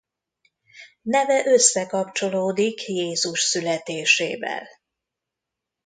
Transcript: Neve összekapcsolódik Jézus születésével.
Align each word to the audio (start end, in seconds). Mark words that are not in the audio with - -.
Neve 1.01 1.45
összekapcsolódik 1.45 2.81
Jézus 2.87 3.39
születésével. 3.41 4.67